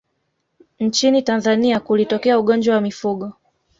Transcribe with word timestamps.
nchini 0.79 1.21
tanzania 1.21 1.79
kulitokea 1.79 2.39
ugonjwa 2.39 2.75
wa 2.75 2.81
mifugo 2.81 3.33